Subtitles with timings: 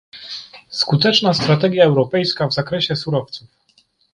[0.69, 3.47] Skuteczna strategia europejska w zakresie surowców